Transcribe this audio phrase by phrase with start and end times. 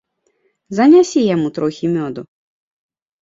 [0.77, 2.21] Занясі яму трохі мёду.